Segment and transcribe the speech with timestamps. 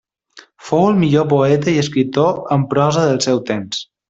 [0.69, 3.87] Fou el millor poeta i escriptor en prosa del seu temps.